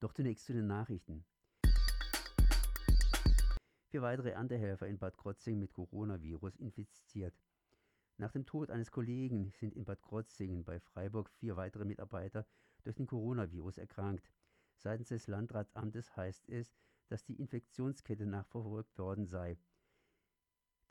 Doch 0.00 0.12
zunächst 0.12 0.46
zu 0.46 0.52
den 0.52 0.66
Nachrichten. 0.66 1.24
Vier 3.90 4.02
weitere 4.02 4.30
Erntehelfer 4.30 4.86
in 4.86 4.98
Bad 4.98 5.16
Krotzingen 5.16 5.60
mit 5.60 5.72
Coronavirus 5.72 6.56
infiziert. 6.56 7.34
Nach 8.16 8.30
dem 8.30 8.46
Tod 8.46 8.70
eines 8.70 8.90
Kollegen 8.90 9.50
sind 9.52 9.74
in 9.74 9.84
Bad 9.84 10.02
Krotzingen 10.02 10.62
bei 10.62 10.78
Freiburg 10.78 11.30
vier 11.30 11.56
weitere 11.56 11.84
Mitarbeiter 11.84 12.46
durch 12.84 12.96
den 12.96 13.06
Coronavirus 13.06 13.78
erkrankt. 13.78 14.30
Seitens 14.76 15.08
des 15.08 15.26
Landratsamtes 15.26 16.16
heißt 16.16 16.48
es, 16.48 16.76
dass 17.08 17.24
die 17.24 17.40
Infektionskette 17.40 18.26
nachverfolgt 18.26 18.96
worden 18.98 19.26
sei. 19.26 19.58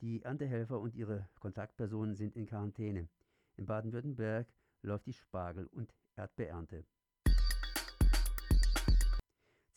Die 0.00 0.22
Erntehelfer 0.22 0.78
und 0.80 0.94
ihre 0.94 1.28
Kontaktpersonen 1.40 2.14
sind 2.14 2.36
in 2.36 2.46
Quarantäne. 2.46 3.08
In 3.56 3.66
Baden-Württemberg 3.66 4.52
läuft 4.82 5.06
die 5.06 5.14
Spargel- 5.14 5.66
und 5.66 5.94
Erdbeernte. 6.16 6.84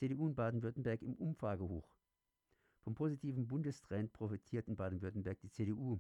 CDU 0.02 0.26
in 0.26 0.34
Baden-Württemberg 0.34 1.04
im 1.04 1.14
Umfragehoch. 1.14 1.96
Vom 2.80 2.96
positiven 2.96 3.46
Bundestrend 3.46 4.12
profitiert 4.12 4.68
in 4.68 4.76
Baden-Württemberg 4.76 5.40
die 5.42 5.52
CDU. 5.52 6.00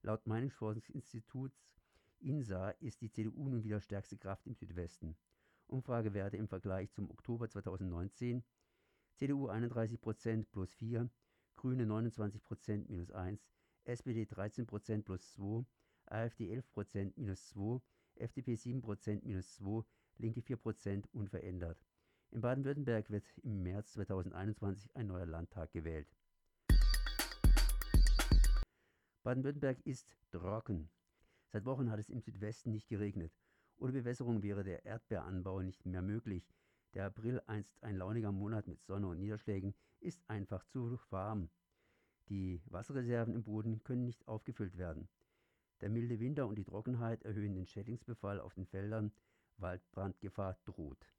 Laut 0.00 0.26
Meinungsforschungsinstituts 0.26 1.76
INSA 2.20 2.70
ist 2.80 3.02
die 3.02 3.10
CDU 3.10 3.50
nun 3.50 3.62
wieder 3.62 3.78
stärkste 3.82 4.16
Kraft 4.16 4.46
im 4.46 4.54
Südwesten. 4.54 5.18
Umfragewerte 5.66 6.38
im 6.38 6.48
Vergleich 6.48 6.90
zum 6.92 7.10
Oktober 7.10 7.46
2019. 7.50 8.42
CDU 9.16 9.50
31% 9.50 10.46
plus 10.50 10.72
4, 10.72 11.10
Grüne 11.54 11.84
29% 11.84 12.86
minus 12.88 13.10
1, 13.10 13.38
SPD 13.84 14.22
13% 14.22 15.02
plus 15.02 15.30
2, 15.32 15.66
AfD 16.06 16.50
11% 16.56 17.12
minus 17.16 17.48
2, 17.48 17.82
FDP 18.14 18.54
7% 18.54 19.20
minus 19.24 19.56
2, 19.56 19.84
Linke 20.16 20.40
4% 20.40 21.04
unverändert. 21.12 21.84
In 22.32 22.40
Baden-Württemberg 22.40 23.10
wird 23.10 23.26
im 23.42 23.62
März 23.62 23.92
2021 23.92 24.96
ein 24.96 25.06
neuer 25.06 25.26
Landtag 25.26 25.70
gewählt. 25.70 26.08
Baden-Württemberg 29.22 29.78
ist 29.84 30.16
trocken. 30.30 30.88
Seit 31.48 31.66
Wochen 31.66 31.90
hat 31.90 32.00
es 32.00 32.08
im 32.08 32.22
Südwesten 32.22 32.70
nicht 32.70 32.88
geregnet. 32.88 33.34
Ohne 33.76 33.92
Bewässerung 33.92 34.42
wäre 34.42 34.64
der 34.64 34.86
Erdbeeranbau 34.86 35.60
nicht 35.60 35.84
mehr 35.84 36.00
möglich. 36.00 36.48
Der 36.94 37.04
April, 37.04 37.42
einst 37.46 37.82
ein 37.82 37.96
launiger 37.96 38.32
Monat 38.32 38.66
mit 38.66 38.82
Sonne 38.82 39.08
und 39.08 39.18
Niederschlägen, 39.18 39.74
ist 40.00 40.22
einfach 40.26 40.64
zu 40.64 40.98
warm. 41.10 41.50
Die 42.30 42.62
Wasserreserven 42.64 43.34
im 43.34 43.44
Boden 43.44 43.84
können 43.84 44.06
nicht 44.06 44.26
aufgefüllt 44.26 44.78
werden. 44.78 45.06
Der 45.82 45.90
milde 45.90 46.18
Winter 46.18 46.46
und 46.46 46.56
die 46.56 46.64
Trockenheit 46.64 47.24
erhöhen 47.24 47.54
den 47.54 47.66
Schädlingsbefall 47.66 48.40
auf 48.40 48.54
den 48.54 48.64
Feldern. 48.64 49.12
Waldbrandgefahr 49.58 50.56
droht. 50.64 51.12